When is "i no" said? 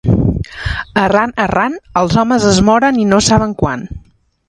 3.05-3.25